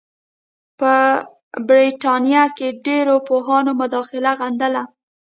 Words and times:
په 0.79 0.93
برټانیه 1.67 2.43
کې 2.57 2.67
ډېرو 2.85 3.15
پوهانو 3.27 3.71
مداخله 3.81 4.31
غندله. 4.39 4.83